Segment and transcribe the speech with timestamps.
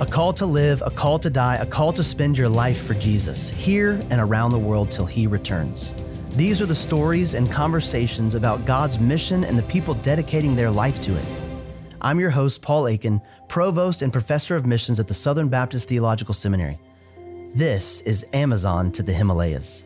[0.00, 2.94] A call to live, a call to die, a call to spend your life for
[2.94, 5.92] Jesus, here and around the world till he returns.
[6.36, 11.00] These are the stories and conversations about God's mission and the people dedicating their life
[11.00, 11.24] to it.
[12.00, 16.32] I'm your host, Paul Akin, Provost and Professor of Missions at the Southern Baptist Theological
[16.32, 16.78] Seminary.
[17.56, 19.84] This is Amazon to the Himalayas.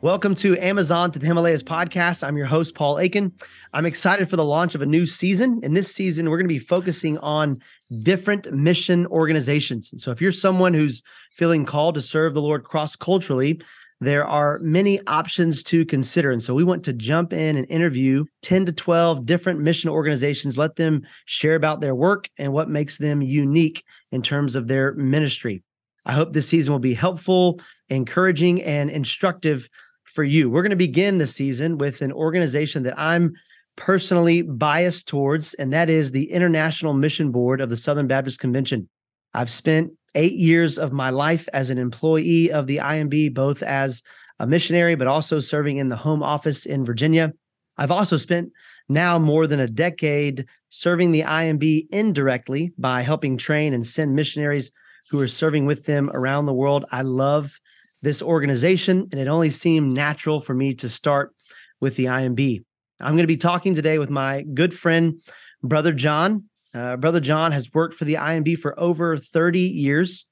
[0.00, 2.22] Welcome to Amazon to the Himalayas podcast.
[2.22, 3.32] I'm your host, Paul Akin.
[3.72, 5.58] I'm excited for the launch of a new season.
[5.64, 7.60] In this season, we're going to be focusing on
[8.04, 9.92] different mission organizations.
[9.98, 13.60] So if you're someone who's feeling called to serve the Lord cross culturally,
[14.00, 16.30] there are many options to consider.
[16.30, 20.56] And so we want to jump in and interview 10 to 12 different mission organizations,
[20.56, 24.94] let them share about their work and what makes them unique in terms of their
[24.94, 25.64] ministry.
[26.06, 29.68] I hope this season will be helpful, encouraging, and instructive
[30.08, 30.50] for you.
[30.50, 33.34] We're going to begin the season with an organization that I'm
[33.76, 38.88] personally biased towards, and that is the International Mission Board of the Southern Baptist Convention.
[39.34, 44.02] I've spent eight years of my life as an employee of the IMB, both as
[44.38, 47.32] a missionary, but also serving in the home office in Virginia.
[47.76, 48.50] I've also spent
[48.88, 54.72] now more than a decade serving the IMB indirectly by helping train and send missionaries
[55.10, 56.84] who are serving with them around the world.
[56.90, 57.60] I love
[58.02, 61.34] this organization, and it only seemed natural for me to start
[61.80, 62.64] with the IMB.
[63.00, 65.20] I'm going to be talking today with my good friend,
[65.62, 66.44] Brother John.
[66.74, 70.26] Uh, Brother John has worked for the IMB for over 30 years.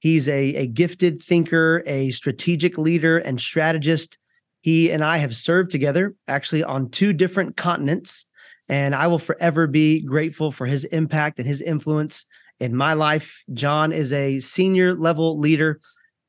[0.00, 4.18] He's a, a gifted thinker, a strategic leader, and strategist.
[4.60, 8.26] He and I have served together actually on two different continents.
[8.68, 12.24] And I will forever be grateful for his impact and his influence
[12.60, 13.42] in my life.
[13.52, 15.80] John is a senior level leader,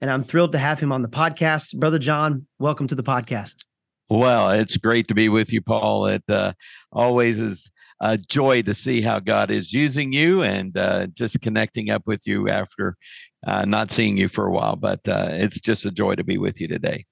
[0.02, 1.77] and I'm thrilled to have him on the podcast.
[1.77, 3.63] Brother John, welcome to the podcast.
[4.09, 6.07] Well, it's great to be with you, Paul.
[6.07, 6.53] It uh,
[6.91, 7.71] always is
[8.02, 12.25] a joy to see how God is using you and uh, just connecting up with
[12.25, 12.97] you after
[13.45, 14.75] uh, not seeing you for a while.
[14.75, 17.06] But uh, it's just a joy to be with you today.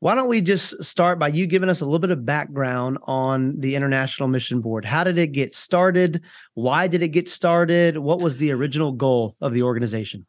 [0.00, 3.58] Why don't we just start by you giving us a little bit of background on
[3.58, 4.84] the International Mission Board?
[4.84, 6.20] How did it get started?
[6.52, 7.96] Why did it get started?
[7.96, 10.26] What was the original goal of the organization?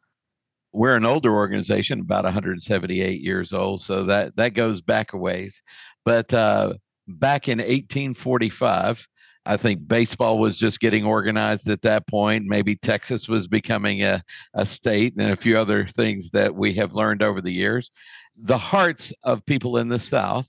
[0.76, 5.62] We're an older organization, about 178 years old, so that that goes back a ways.
[6.04, 6.74] But uh,
[7.08, 9.06] back in 1845,
[9.46, 12.44] I think baseball was just getting organized at that point.
[12.46, 14.22] Maybe Texas was becoming a,
[14.52, 17.90] a state and a few other things that we have learned over the years.
[18.36, 20.48] The hearts of people in the South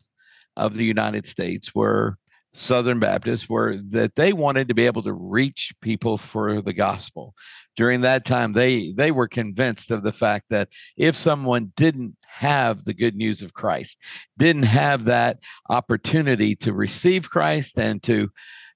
[0.57, 2.17] of the United States were
[2.53, 7.35] Southern Baptists were that they wanted to be able to reach people for the gospel.
[7.75, 12.83] During that time, they they were convinced of the fact that if someone didn't have
[12.83, 14.01] the good news of Christ,
[14.37, 15.37] didn't have that
[15.69, 18.29] opportunity to receive Christ and to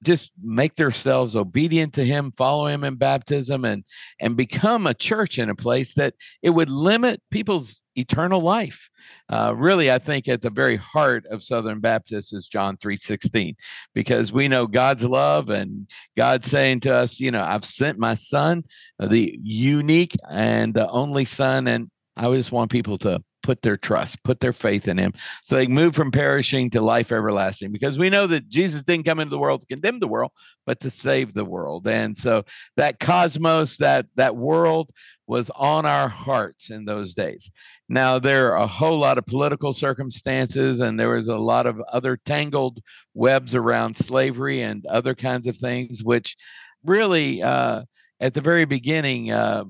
[0.04, 3.84] just make themselves obedient to him follow him in baptism and
[4.20, 8.90] and become a church in a place that it would limit people's eternal life
[9.29, 13.56] uh, really i think at the very heart of southern baptists is john 3.16
[13.94, 18.13] because we know god's love and god saying to us you know i've sent my
[18.13, 18.63] son
[19.00, 24.24] the unique and the only son and i just want people to put their trust,
[24.24, 25.13] put their faith in him,
[25.44, 27.72] so they move from perishing to life everlasting.
[27.72, 30.31] Because we know that Jesus didn't come into the world to condemn the world,
[30.66, 31.88] but to save the world.
[31.88, 32.44] And so
[32.78, 34.91] that cosmos, that that world
[35.28, 37.51] was on our hearts in those days.
[37.91, 41.81] Now there are a whole lot of political circumstances, and there was a lot of
[41.91, 42.79] other tangled
[43.13, 46.38] webs around slavery and other kinds of things, which
[46.85, 47.84] really, uh,
[48.22, 49.66] at the very beginning, uh,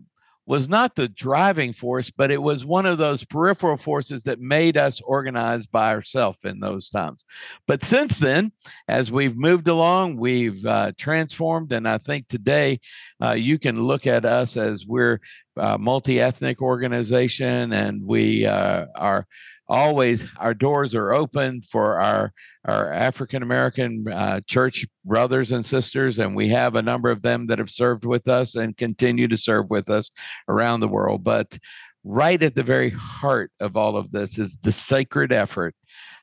[0.46, 4.76] was not the driving force, but it was one of those peripheral forces that made
[4.76, 7.26] us organize by ourselves in those times.
[7.68, 8.52] But since then,
[8.88, 11.72] as we've moved along, we've uh, transformed.
[11.72, 12.80] And I think today
[13.24, 15.20] uh, you can look at us as we're
[15.58, 19.28] a multi ethnic organization and we uh, are
[19.72, 22.34] always our doors are open for our
[22.66, 27.48] our African American uh, church brothers and sisters, and we have a number of them
[27.48, 30.12] that have served with us and continue to serve with us
[30.48, 31.24] around the world.
[31.24, 31.58] But
[32.04, 35.74] right at the very heart of all of this is the sacred effort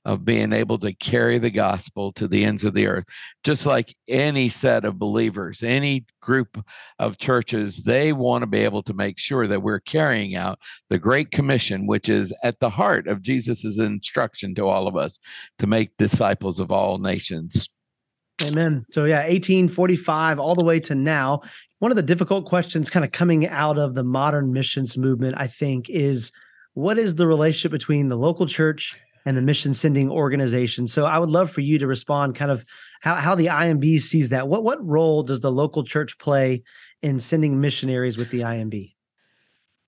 [0.08, 3.05] of being able to carry the gospel to the ends of the earth.
[3.44, 6.64] Just like any set of believers, any group
[6.99, 10.58] of churches, they want to be able to make sure that we're carrying out
[10.88, 15.19] the Great Commission, which is at the heart of Jesus's instruction to all of us
[15.58, 17.69] to make disciples of all nations.
[18.43, 18.87] Amen.
[18.88, 21.43] So, yeah, 1845 all the way to now.
[21.81, 25.49] One of the difficult questions kind of coming out of the modern missions movement, I
[25.49, 26.32] think, is
[26.72, 28.96] what is the relationship between the local church
[29.28, 30.88] and the mission sending organization.
[30.88, 32.64] So I would love for you to respond kind of
[33.02, 34.48] how, how the IMB sees that.
[34.48, 36.62] What what role does the local church play
[37.02, 38.94] in sending missionaries with the IMB?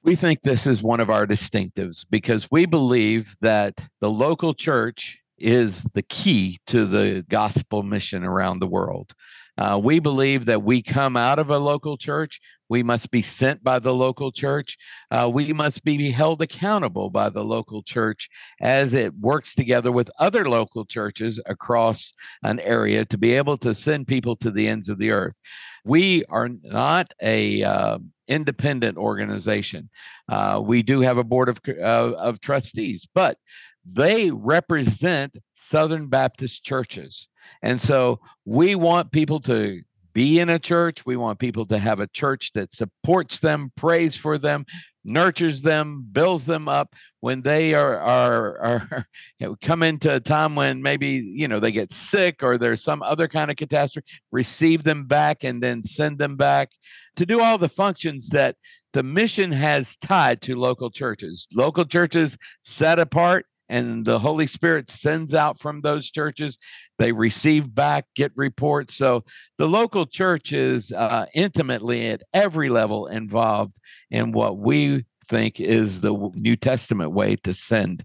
[0.02, 5.19] We think this is one of our distinctives because we believe that the local church
[5.38, 9.14] is the key to the gospel mission around the world.
[9.61, 12.41] Uh, we believe that we come out of a local church.
[12.71, 14.79] We must be sent by the local church.
[15.11, 18.31] Uh, we must be held accountable by the local church
[18.61, 23.75] as it works together with other local churches across an area to be able to
[23.75, 25.39] send people to the ends of the earth.
[25.85, 27.99] We are not a uh,
[28.29, 29.91] independent organization.
[30.27, 33.37] Uh, we do have a board of, uh, of trustees, but
[33.85, 37.29] they represent Southern Baptist churches.
[37.62, 39.82] And so we want people to
[40.12, 41.06] be in a church.
[41.06, 44.66] We want people to have a church that supports them, prays for them,
[45.04, 49.06] nurtures them, builds them up when they are are are
[49.38, 52.82] you know, come into a time when maybe you know they get sick or there's
[52.82, 54.06] some other kind of catastrophe.
[54.32, 56.70] Receive them back and then send them back
[57.16, 58.56] to do all the functions that
[58.92, 61.46] the mission has tied to local churches.
[61.54, 66.58] Local churches set apart and the Holy Spirit sends out from those churches.
[66.99, 68.96] They receive back, get reports.
[68.96, 69.25] So
[69.56, 73.78] the local church is uh, intimately at every level involved
[74.11, 78.05] in what we think is the New Testament way to send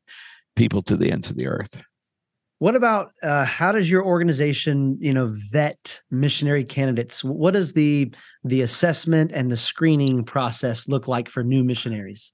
[0.55, 1.81] people to the ends of the earth.
[2.59, 7.23] What about uh, how does your organization, you know, vet missionary candidates?
[7.23, 8.13] What does the
[8.45, 12.31] the assessment and the screening process look like for new missionaries?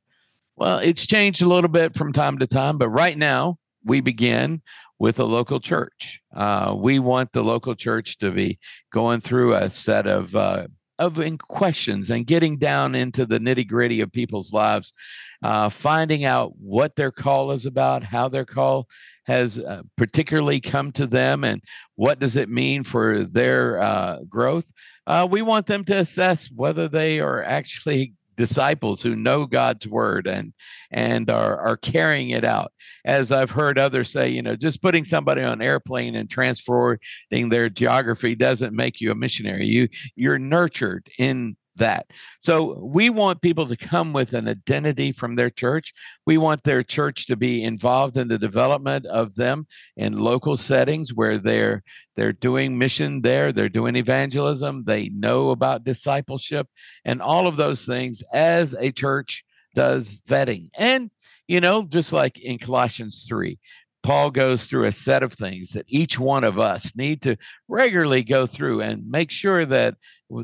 [0.55, 4.61] Well, it's changed a little bit from time to time, but right now we begin
[4.99, 6.21] with a local church.
[6.35, 8.59] Uh, we want the local church to be
[8.93, 10.67] going through a set of uh,
[10.99, 14.93] of questions and getting down into the nitty gritty of people's lives,
[15.41, 18.87] uh, finding out what their call is about, how their call
[19.25, 21.63] has uh, particularly come to them, and
[21.95, 24.71] what does it mean for their uh, growth.
[25.07, 30.27] Uh, we want them to assess whether they are actually disciples who know God's word
[30.27, 30.53] and
[30.91, 32.71] and are are carrying it out.
[33.05, 36.99] As I've heard others say, you know, just putting somebody on an airplane and transferring
[37.29, 39.67] their geography doesn't make you a missionary.
[39.67, 42.07] You you're nurtured in that.
[42.39, 45.93] So we want people to come with an identity from their church.
[46.25, 49.67] We want their church to be involved in the development of them
[49.97, 51.83] in local settings where they're
[52.15, 56.67] they're doing mission there, they're doing evangelism, they know about discipleship
[57.05, 59.43] and all of those things as a church
[59.75, 60.69] does vetting.
[60.77, 61.09] And
[61.47, 63.59] you know, just like in Colossians 3,
[64.03, 67.37] Paul goes through a set of things that each one of us need to
[67.67, 69.95] regularly go through and make sure that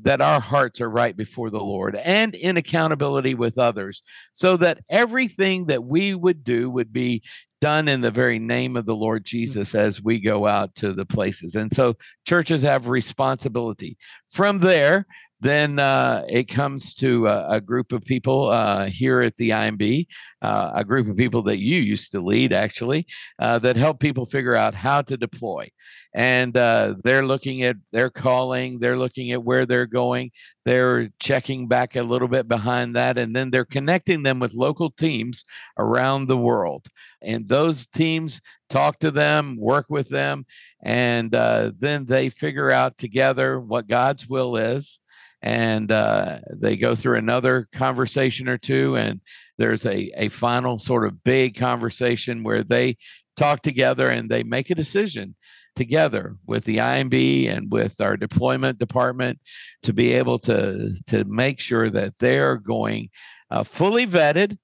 [0.03, 4.79] that our hearts are right before the Lord and in accountability with others so that
[4.89, 7.23] everything that we would do would be
[7.61, 9.27] done in the very name of the Lord mm.
[9.27, 11.55] Jesus as we go out to the places.
[11.55, 11.95] And so
[12.25, 13.97] churches have responsibility.
[14.29, 15.07] From there,
[15.39, 20.07] then uh, it comes to a, a group of people uh, here at the IMB,
[20.41, 23.05] uh, a group of people that you used to lead, actually,
[23.37, 25.69] uh, that help people figure out how to deploy.
[26.15, 30.31] And uh, they're looking at their calling, they're looking at where they're going,
[30.65, 34.89] they're checking back a little bit behind that, and then they're connecting them with local
[34.89, 35.45] teams
[35.77, 36.87] around the world.
[37.21, 40.47] And those teams talk to them, work with them,
[40.81, 44.99] and uh, then they figure out together what God's will is
[45.41, 49.21] and uh, they go through another conversation or two and
[49.57, 52.97] there's a, a final sort of big conversation where they
[53.35, 55.35] talk together and they make a decision
[55.75, 59.39] together with the IMB and with our deployment department
[59.83, 63.09] to be able to to make sure that they're going
[63.51, 64.57] uh, fully vetted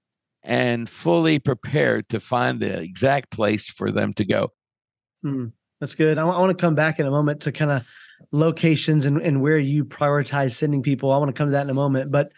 [0.43, 4.50] and fully prepared to find the exact place for them to go.
[5.21, 5.48] Hmm,
[5.79, 6.17] that's good.
[6.17, 7.83] I, w- I want to come back in a moment to kind of
[8.32, 11.12] locations and, and where you prioritize sending people.
[11.12, 12.32] I want to come to that in a moment, but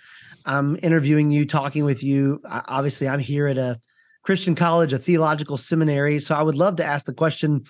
[0.46, 2.42] I'm interviewing you, talking with you.
[2.46, 3.78] Obviously, I'm here at a
[4.24, 6.20] Christian college, a theological seminary.
[6.20, 7.66] So I would love to ask the question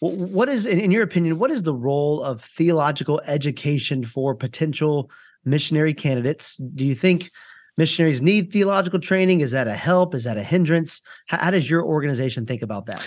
[0.00, 5.10] what is, in your opinion, what is the role of theological education for potential
[5.44, 6.56] missionary candidates?
[6.56, 7.30] Do you think
[7.76, 9.40] missionaries need theological training?
[9.40, 10.14] Is that a help?
[10.14, 11.02] Is that a hindrance?
[11.26, 13.04] How, how does your organization think about that?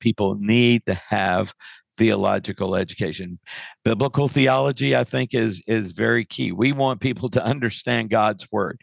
[0.00, 1.54] People need to have
[1.98, 3.38] theological education.
[3.84, 6.52] Biblical theology, I think, is is very key.
[6.52, 8.80] We want people to understand God's word.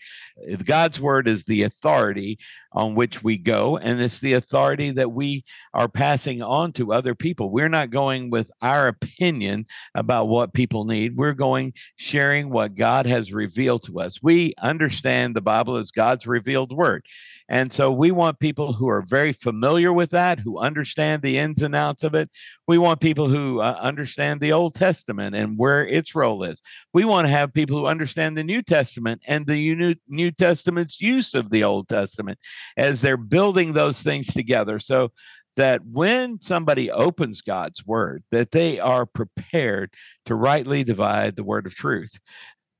[0.64, 2.38] God's word is the authority
[2.76, 7.16] on which we go, and it's the authority that we are passing on to other
[7.16, 7.50] people.
[7.50, 9.66] We're not going with our opinion
[9.96, 11.16] about what people need.
[11.16, 14.22] We're going sharing what God has revealed to us.
[14.22, 17.06] We understand the Bible as God's revealed word.
[17.48, 21.62] And so we want people who are very familiar with that, who understand the ins
[21.62, 22.30] and outs of it.
[22.68, 26.60] We want people who uh, understand the Old Testament and where its role is.
[26.92, 31.00] We want to have people who understand the New Testament and the New, New Testament's
[31.00, 32.40] use of the Old Testament
[32.78, 34.80] as they're building those things together.
[34.80, 35.12] So
[35.58, 39.94] that when somebody opens God's word, that they are prepared
[40.26, 42.20] to rightly divide the word of truth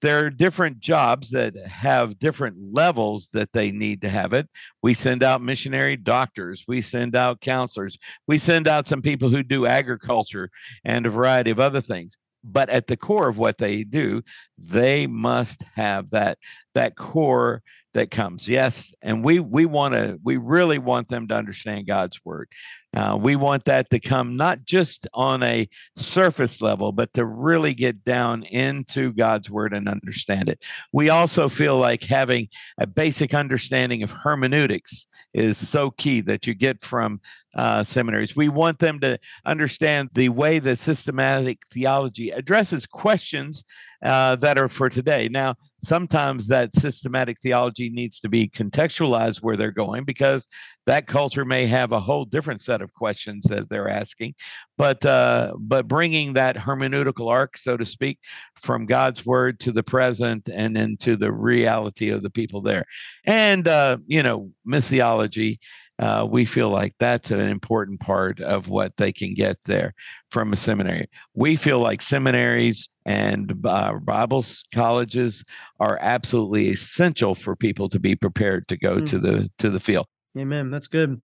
[0.06, 4.48] there are different jobs that have different levels that they need to have it.
[4.84, 9.42] We send out missionary doctors, we send out counselors, we send out some people who
[9.42, 10.52] do agriculture
[10.84, 12.16] and a variety of other things.
[12.44, 14.22] But at the core of what they do,
[14.60, 16.38] they must have that
[16.76, 17.62] that core
[17.96, 18.48] that comes.
[18.48, 22.50] Yes, and we we want to we really want them to understand God's word.
[22.96, 25.68] Uh, we want that to come not just on a
[25.98, 30.64] surface level, but to really get down into God's word and understand it.
[30.94, 36.54] We also feel like having a basic understanding of hermeneutics is so key that you
[36.54, 37.20] get from
[37.56, 38.36] uh, seminaries.
[38.36, 43.66] We want them to understand the way that systematic theology addresses questions
[44.06, 45.28] uh, that are for today.
[45.30, 50.48] Now, sometimes that systematic theology needs to be contextualized where they're going because
[50.86, 54.34] that culture may have a whole different set of questions that they're asking
[54.78, 58.20] but uh, but bringing that hermeneutical arc so to speak
[58.56, 62.86] from god's word to the present and into the reality of the people there
[63.26, 65.60] and uh, you know missiology
[66.00, 69.94] uh, we feel like that's an important part of what they can get there
[70.30, 71.08] from a seminary.
[71.34, 75.44] We feel like seminaries and uh, Bible colleges
[75.80, 79.06] are absolutely essential for people to be prepared to go mm.
[79.08, 80.08] to the to the field.
[80.38, 80.70] Amen.
[80.70, 81.22] That's good.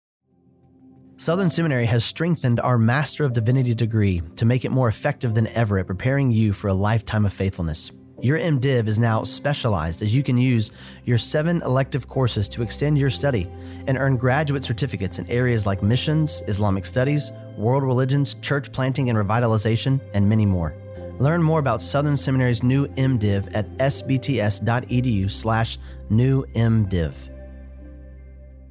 [1.17, 5.49] Southern Seminary has strengthened our Master of Divinity degree to make it more effective than
[5.49, 7.91] ever at preparing you for a lifetime of faithfulness.
[8.21, 10.73] Your MDiv is now specialized as you can use
[11.05, 13.49] your seven elective courses to extend your study
[13.87, 19.17] and earn graduate certificates in areas like missions, Islamic studies, world religions, church planting and
[19.17, 20.75] revitalization, and many more.
[21.21, 25.79] Learn more about Southern Seminary's new MDiv at sbts.edu slash
[26.11, 27.29] new MDiv.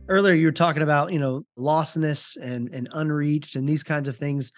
[0.09, 4.17] Earlier, you were talking about, you know, lostness and, and unreached and these kinds of
[4.17, 4.51] things.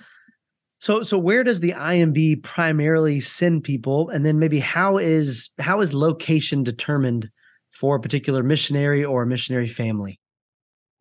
[0.80, 5.82] So so where does the IMB primarily send people and then maybe how is how
[5.82, 7.30] is location determined
[7.72, 10.20] for a particular missionary or a missionary family?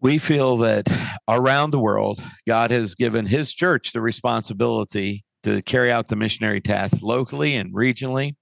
[0.01, 0.89] We feel that
[1.29, 6.61] around the world God has given his church the responsibility to carry out the missionary
[6.61, 8.35] task locally and regionally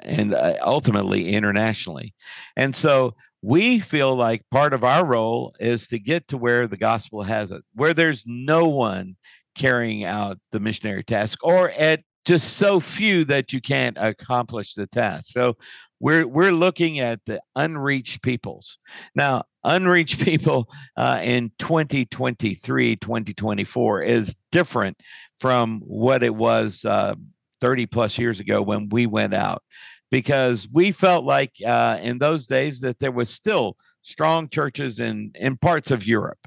[0.00, 2.14] and uh, ultimately internationally.
[2.56, 6.76] And so we feel like part of our role is to get to where the
[6.76, 9.16] gospel has it, where there's no one
[9.58, 14.86] carrying out the missionary task or at just so few that you can't accomplish the
[14.86, 15.32] task.
[15.32, 15.56] So
[16.00, 18.78] we're we're looking at the unreached peoples.
[19.14, 24.96] Now, unreached people uh, in 2023, 2024 is different
[25.38, 27.14] from what it was uh,
[27.60, 29.62] 30 plus years ago when we went out
[30.10, 35.30] because we felt like uh, in those days that there was still strong churches in
[35.34, 36.38] in parts of Europe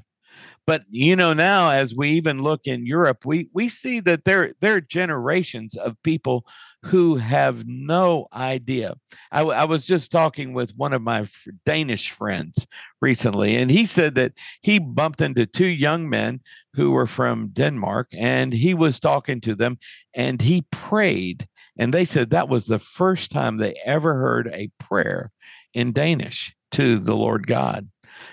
[0.66, 4.54] but you know, now as we even look in Europe, we we see that there
[4.60, 6.44] there are generations of people
[6.84, 8.94] who have no idea.
[9.30, 11.26] I, I was just talking with one of my
[11.64, 12.66] Danish friends
[13.00, 16.40] recently, and he said that he bumped into two young men
[16.74, 19.78] who were from Denmark, and he was talking to them,
[20.14, 21.46] and he prayed,
[21.78, 25.30] and they said that was the first time they ever heard a prayer
[25.74, 27.88] in Danish to the Lord God.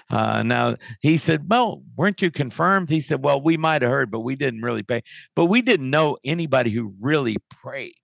[0.09, 4.12] Uh, now he said, "Well, weren't you confirmed?" He said, "Well, we might have heard,
[4.12, 5.01] but we didn't really pay.
[5.36, 7.95] But we didn't know anybody who really prayed."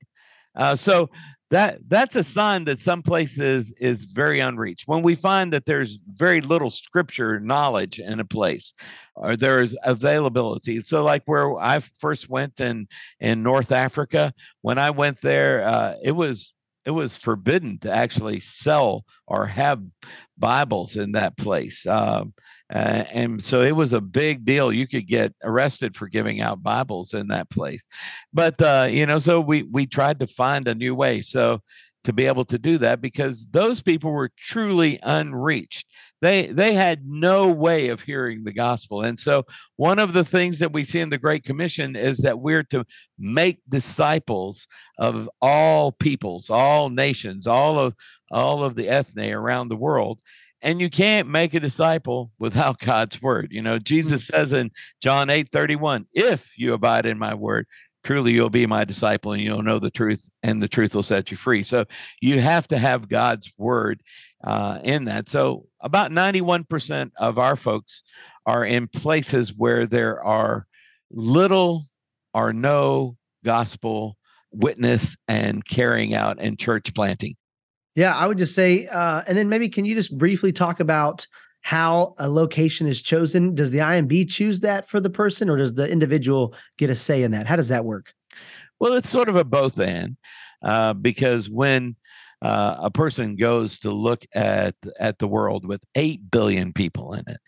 [0.55, 1.10] Uh, so
[1.51, 4.88] that that's a sign that some places is very unreached.
[4.88, 8.74] When we find that there's very little scripture knowledge in a place,
[9.15, 10.82] or there's availability.
[10.82, 12.88] So, like where I first went in
[13.20, 16.55] in North Africa, when I went there, uh, it was
[16.86, 19.82] it was forbidden to actually sell or have
[20.38, 21.86] Bibles in that place.
[21.86, 22.34] Um,
[22.74, 24.72] uh, and so it was a big deal.
[24.72, 27.86] You could get arrested for giving out Bibles in that place.
[28.34, 31.22] But uh, you know, so we we tried to find a new way.
[31.22, 31.62] So
[32.06, 35.88] to be able to do that because those people were truly unreached
[36.22, 39.43] they they had no way of hearing the gospel and so
[39.75, 42.86] one of the things that we see in the great commission is that we're to
[43.19, 44.67] make disciples
[44.98, 47.95] of all peoples all nations all of
[48.31, 50.19] all of the ethne around the world
[50.62, 53.50] and you can't make a disciple without God's word.
[53.51, 54.36] You know, Jesus mm-hmm.
[54.36, 57.67] says in John 8 31, if you abide in my word,
[58.03, 61.31] truly you'll be my disciple and you'll know the truth, and the truth will set
[61.31, 61.63] you free.
[61.63, 61.86] So
[62.22, 64.01] you have to have God's word
[64.46, 65.28] uh, in that.
[65.28, 68.04] So about 91% of our folks
[68.46, 70.68] are in places where there are
[71.12, 71.88] little
[72.34, 74.18] or no gospel
[74.52, 77.36] witness and carrying out and church planting.
[77.96, 81.25] Yeah, I would just say, uh, and then maybe can you just briefly talk about
[81.62, 83.56] how a location is chosen?
[83.56, 87.24] Does the IMB choose that for the person, or does the individual get a say
[87.24, 87.48] in that?
[87.48, 88.14] How does that work?
[88.80, 90.18] Well, it's sort of a both and,
[90.62, 91.96] uh, because when
[92.46, 97.24] uh, a person goes to look at at the world with eight billion people in
[97.28, 97.40] it,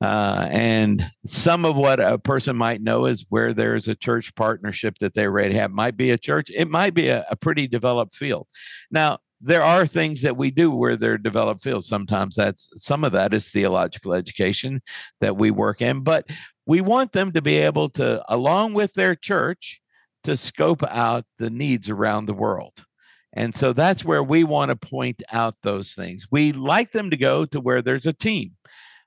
[0.00, 4.96] uh, and some of what a person might know is where there's a church partnership
[4.98, 5.70] that they already have.
[5.72, 6.50] Might be a church.
[6.54, 8.46] It might be a, a pretty developed field.
[8.90, 11.86] Now, there are things that we do where they're developed fields.
[11.86, 14.80] Sometimes that's some of that is theological education
[15.20, 16.24] that we work in, but
[16.64, 19.82] we want them to be able to, along with their church,
[20.24, 22.85] to scope out the needs around the world.
[23.36, 26.26] And so that's where we want to point out those things.
[26.30, 28.52] We like them to go to where there's a team.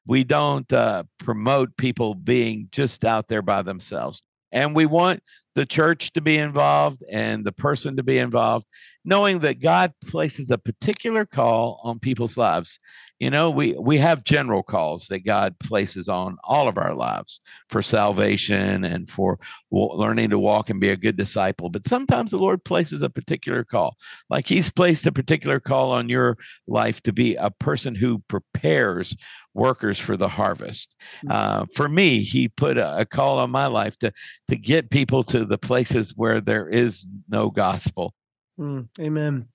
[0.06, 4.22] We don't uh, promote people being just out there by themselves.
[4.52, 5.24] And we want
[5.56, 8.68] the church to be involved and the person to be involved,
[9.04, 12.80] knowing that God places a particular call on people's lives.
[13.20, 17.42] You know, we we have general calls that God places on all of our lives
[17.68, 19.40] for salvation and for
[19.72, 21.70] learning to walk and be a good disciple.
[21.70, 23.98] But sometimes the Lord places a particular call,
[24.30, 29.18] like He's placed a particular call on your life to be a person who prepares
[29.54, 30.96] workers for the harvest.
[31.26, 31.32] Mm.
[31.32, 34.14] Uh, for me, He put a, a call on my life to
[34.48, 38.14] to get people to the places where there is no gospel.
[38.58, 39.50] Mm, amen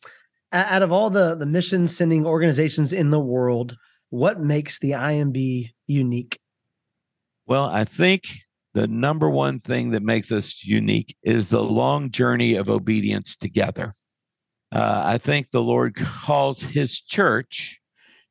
[0.54, 3.76] out of all the the mission sending organizations in the world,
[4.10, 6.38] what makes the IMB unique?
[7.46, 8.22] Well, I think
[8.72, 13.92] the number one thing that makes us unique is the long journey of obedience together.
[14.72, 17.80] Uh, I think the Lord calls his church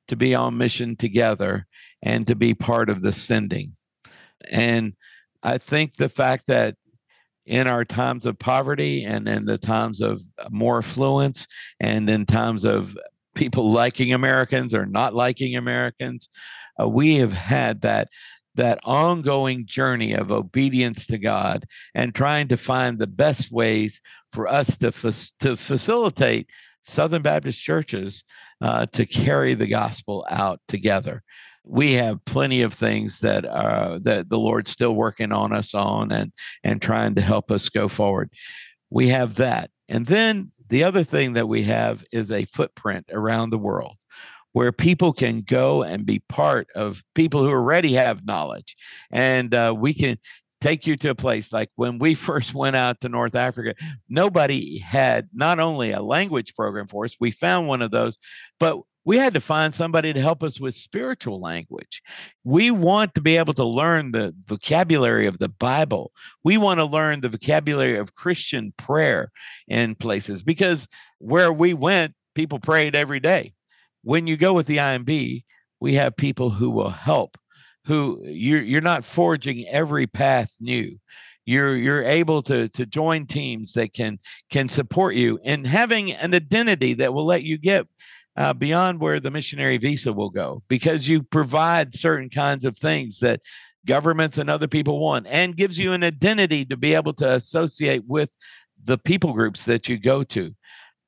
[0.07, 1.65] to be on mission together
[2.01, 3.73] and to be part of the sending.
[4.49, 4.93] And
[5.41, 6.75] I think the fact that
[7.45, 11.47] in our times of poverty and in the times of more affluence
[11.79, 12.97] and in times of
[13.35, 16.29] people liking Americans or not liking Americans,
[16.81, 18.09] uh, we have had that
[18.55, 21.65] that ongoing journey of obedience to God
[21.95, 23.99] and trying to find the best ways
[24.31, 26.49] for us to fa- to facilitate
[26.85, 28.23] Southern Baptist churches
[28.61, 31.23] uh, to carry the gospel out together
[31.65, 36.11] we have plenty of things that uh, that the Lord's still working on us on
[36.11, 36.31] and
[36.63, 38.29] and trying to help us go forward.
[38.89, 43.49] We have that, and then the other thing that we have is a footprint around
[43.49, 43.97] the world
[44.53, 48.75] where people can go and be part of people who already have knowledge
[49.11, 50.17] and uh, we can
[50.63, 53.75] take you to a place like when we first went out to North Africa,
[54.07, 58.17] nobody had not only a language program for us, we found one of those,
[58.59, 62.01] but we had to find somebody to help us with spiritual language.
[62.43, 66.11] We want to be able to learn the vocabulary of the Bible.
[66.43, 69.31] We want to learn the vocabulary of Christian prayer
[69.67, 70.87] in places because
[71.19, 73.53] where we went, people prayed every day.
[74.03, 75.43] When you go with the IMB,
[75.79, 77.37] we have people who will help,
[77.85, 80.97] who you're, you're not forging every path new
[81.45, 84.17] you're you're able to to join teams that can
[84.49, 87.85] can support you and having an identity that will let you get
[88.35, 93.19] uh, beyond where the missionary visa will go because you provide certain kinds of things
[93.19, 93.41] that
[93.85, 98.03] governments and other people want and gives you an identity to be able to associate
[98.07, 98.31] with
[98.83, 100.53] the people groups that you go to.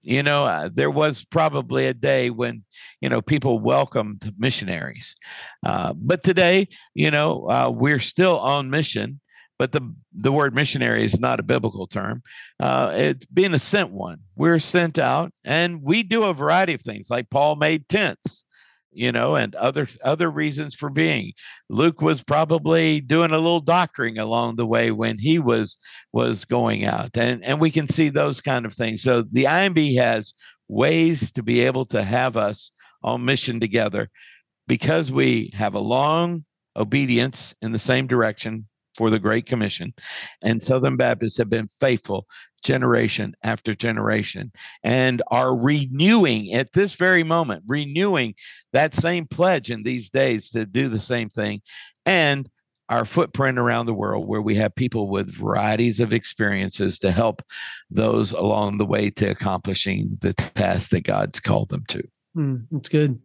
[0.02, 2.64] You know uh, there was probably a day when
[3.02, 5.16] you know people welcomed missionaries.
[5.66, 9.20] Uh, but today you know uh, we're still on mission
[9.58, 12.24] but the the word missionary is not a biblical term.
[12.60, 14.20] Uh, it's being a sent one.
[14.36, 17.10] We're sent out, and we do a variety of things.
[17.10, 18.44] Like Paul made tents,
[18.92, 21.34] you know, and other other reasons for being.
[21.70, 25.78] Luke was probably doing a little doctoring along the way when he was
[26.12, 29.02] was going out, and and we can see those kind of things.
[29.04, 30.34] So the IMB has
[30.68, 32.72] ways to be able to have us
[33.04, 34.10] on mission together
[34.68, 36.44] because we have a long
[36.76, 39.94] obedience in the same direction for the Great Commission.
[40.42, 42.28] And Southern Baptists have been faithful
[42.64, 44.52] generation after generation
[44.84, 48.34] and are renewing at this very moment, renewing
[48.74, 51.62] that same pledge in these days to do the same thing.
[52.06, 52.50] And
[52.90, 57.42] our footprint around the world, where we have people with varieties of experiences to help
[57.90, 62.04] those along the way to accomplishing the task that God's called them to.
[62.38, 63.20] Mm, that's good.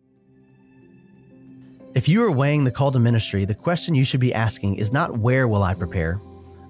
[1.93, 4.93] If you are weighing the call to ministry, the question you should be asking is
[4.93, 6.21] not where will I prepare,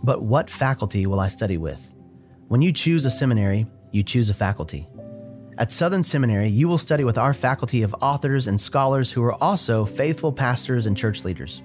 [0.02, 1.94] but what faculty will I study with?
[2.48, 4.88] When you choose a seminary, you choose a faculty.
[5.58, 9.34] At Southern Seminary, you will study with our faculty of authors and scholars who are
[9.42, 11.60] also faithful pastors and church leaders.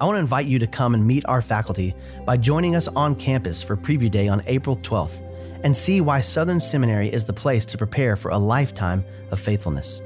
[0.00, 3.14] I want to invite you to come and meet our faculty by joining us on
[3.14, 5.22] campus for Preview Day on April 12th
[5.62, 10.02] and see why Southern Seminary is the place to prepare for a lifetime of faithfulness.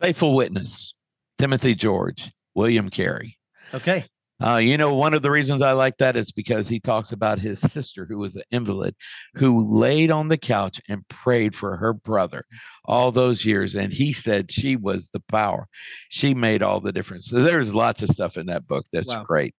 [0.00, 0.94] Faithful Witness,
[1.38, 3.36] Timothy George, William Carey.
[3.74, 4.06] Okay.
[4.42, 7.38] Uh, you know, one of the reasons I like that is because he talks about
[7.38, 8.94] his sister, who was an invalid,
[9.34, 12.46] who laid on the couch and prayed for her brother
[12.86, 13.74] all those years.
[13.74, 15.68] And he said she was the power.
[16.08, 17.26] She made all the difference.
[17.26, 19.24] So there's lots of stuff in that book that's wow.
[19.24, 19.54] great.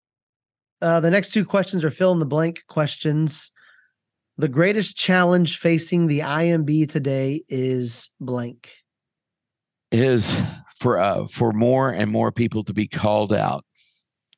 [0.81, 3.51] Uh, the next two questions are fill in the blank questions.
[4.37, 8.73] The greatest challenge facing the IMB today is blank.
[9.91, 10.41] Is
[10.79, 13.63] for uh, for more and more people to be called out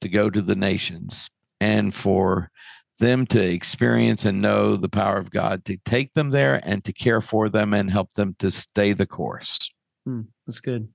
[0.03, 2.51] to go to the nations and for
[2.99, 6.93] them to experience and know the power of God, to take them there and to
[6.93, 9.71] care for them and help them to stay the course.
[10.05, 10.89] Hmm, that's good.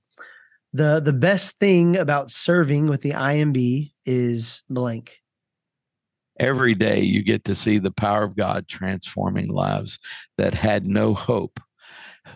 [0.71, 5.17] The the best thing about serving with the IMB is blank.
[6.39, 9.99] Every day you get to see the power of God transforming lives
[10.37, 11.59] that had no hope.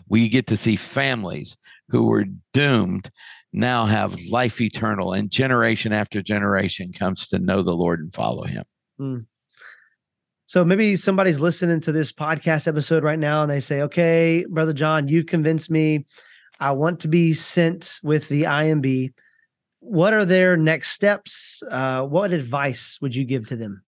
[0.10, 1.56] We get to see families
[1.90, 3.12] who were doomed
[3.54, 8.44] now have life eternal, and generation after generation comes to know the Lord and follow
[8.44, 8.66] Him.
[9.00, 9.26] Mm.
[10.54, 14.74] So maybe somebody's listening to this podcast episode right now and they say, okay, Brother
[14.74, 16.06] John, you've convinced me.
[16.60, 19.14] I want to be sent with the IMB.
[19.80, 21.64] What are their next steps?
[21.72, 23.84] Uh, what advice would you give to them?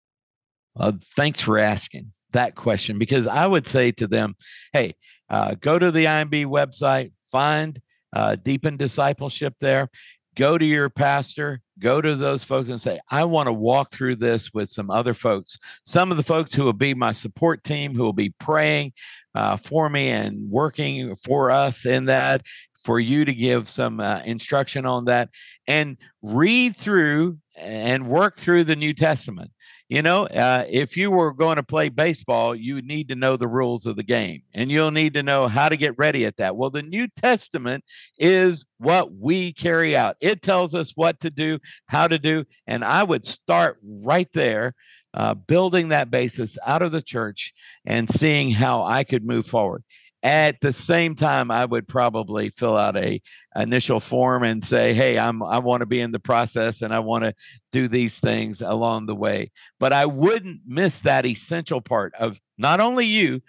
[0.78, 4.34] Uh, thanks for asking that question because I would say to them,
[4.72, 4.96] hey,
[5.30, 7.80] uh, go to the IMB website, find
[8.12, 9.88] uh, deepen discipleship there.
[10.34, 14.16] Go to your pastor, go to those folks and say, I want to walk through
[14.16, 15.56] this with some other folks.
[15.86, 18.92] Some of the folks who will be my support team, who will be praying
[19.34, 22.42] uh, for me and working for us in that,
[22.84, 25.30] for you to give some uh, instruction on that
[25.66, 29.50] and read through and work through the New Testament.
[29.88, 33.46] You know, uh, if you were going to play baseball, you need to know the
[33.46, 36.56] rules of the game and you'll need to know how to get ready at that.
[36.56, 37.84] Well, the New Testament
[38.18, 42.44] is what we carry out, it tells us what to do, how to do.
[42.66, 44.74] And I would start right there.
[45.14, 47.54] Uh, building that basis out of the church
[47.86, 49.82] and seeing how I could move forward.
[50.26, 53.22] At the same time, I would probably fill out a
[53.54, 56.98] initial form and say, "Hey, I'm I want to be in the process and I
[56.98, 57.32] want to
[57.70, 62.80] do these things along the way." But I wouldn't miss that essential part of not
[62.80, 63.40] only you,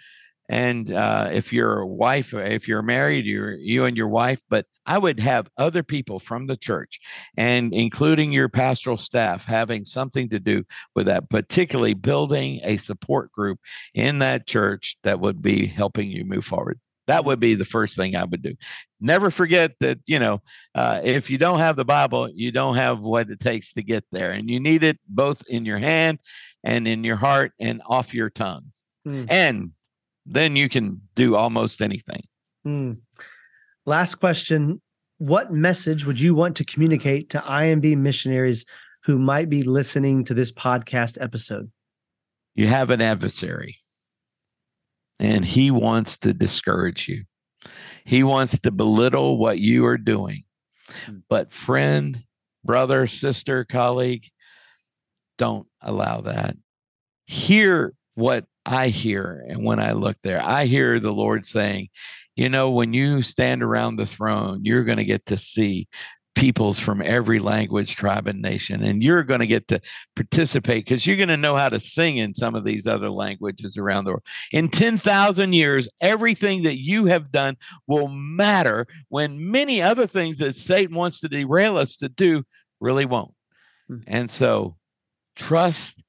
[0.48, 4.66] and uh, if you're a wife, if you're married, you're you and your wife, but
[4.86, 7.00] I would have other people from the church
[7.36, 13.30] and including your pastoral staff having something to do with that, particularly building a support
[13.30, 13.60] group
[13.94, 16.80] in that church that would be helping you move forward.
[17.06, 18.54] That would be the first thing I would do.
[19.00, 20.42] Never forget that, you know,
[20.74, 24.04] uh, if you don't have the Bible, you don't have what it takes to get
[24.12, 24.30] there.
[24.30, 26.18] And you need it both in your hand
[26.64, 28.66] and in your heart and off your tongue.
[29.06, 29.26] Mm.
[29.30, 29.70] And
[30.28, 32.22] then you can do almost anything.
[32.66, 32.98] Mm.
[33.86, 34.80] Last question
[35.18, 38.66] What message would you want to communicate to IMB missionaries
[39.04, 41.70] who might be listening to this podcast episode?
[42.54, 43.76] You have an adversary,
[45.18, 47.24] and he wants to discourage you.
[48.04, 50.44] He wants to belittle what you are doing.
[51.06, 51.18] Hmm.
[51.28, 52.22] But, friend,
[52.64, 54.26] brother, sister, colleague,
[55.36, 56.56] don't allow that.
[57.26, 60.42] Hear what I hear and when I look there.
[60.44, 61.88] I hear the Lord saying,
[62.36, 65.88] you know, when you stand around the throne, you're going to get to see
[66.34, 68.82] peoples from every language, tribe, and nation.
[68.82, 69.80] And you're going to get to
[70.14, 73.78] participate because you're going to know how to sing in some of these other languages
[73.78, 74.26] around the world.
[74.52, 80.54] In 10,000 years, everything that you have done will matter when many other things that
[80.56, 82.44] Satan wants to derail us to do
[82.80, 83.34] really won't.
[83.90, 84.02] Mm-hmm.
[84.06, 84.76] And so
[85.34, 86.02] trust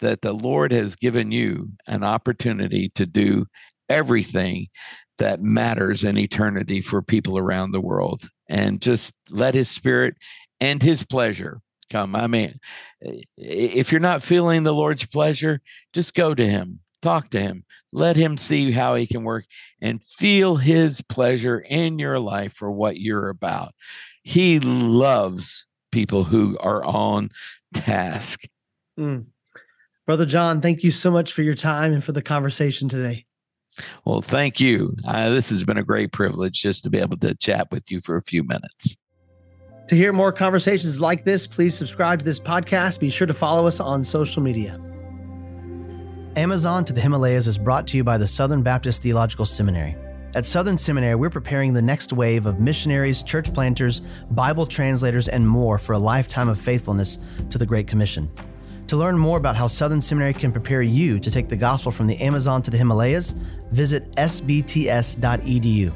[0.00, 3.46] that the Lord has given you an opportunity to do
[3.88, 4.68] everything
[5.18, 10.14] that matters in eternity for people around the world and just let his spirit
[10.60, 12.14] and his pleasure come.
[12.14, 12.58] I mean,
[13.36, 15.60] if you're not feeling the Lord's pleasure,
[15.92, 19.44] just go to him, talk to him, let him see how he can work
[19.80, 23.72] and feel his pleasure in your life for what you're about.
[24.22, 27.30] He loves people who are on
[27.72, 28.42] task.
[28.98, 29.26] Mm.
[30.06, 33.26] Brother John, thank you so much for your time and for the conversation today.
[34.04, 34.96] Well, thank you.
[35.04, 38.00] Uh, this has been a great privilege just to be able to chat with you
[38.00, 38.96] for a few minutes.
[39.88, 43.00] To hear more conversations like this, please subscribe to this podcast.
[43.00, 44.80] Be sure to follow us on social media.
[46.36, 49.96] Amazon to the Himalayas is brought to you by the Southern Baptist Theological Seminary.
[50.34, 55.46] At Southern Seminary, we're preparing the next wave of missionaries, church planters, Bible translators, and
[55.48, 57.18] more for a lifetime of faithfulness
[57.50, 58.30] to the Great Commission.
[58.88, 62.06] To learn more about how Southern Seminary can prepare you to take the gospel from
[62.06, 63.32] the Amazon to the Himalayas,
[63.72, 65.92] visit sbts.edu.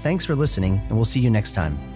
[0.00, 1.95] Thanks for listening, and we'll see you next time.